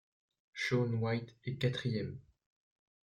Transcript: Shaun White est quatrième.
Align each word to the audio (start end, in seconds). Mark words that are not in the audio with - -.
Shaun 0.53 0.95
White 0.95 1.35
est 1.45 1.57
quatrième. 1.57 2.17